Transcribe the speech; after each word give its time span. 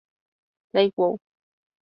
Like 0.73 0.93
Wow! 0.97 1.19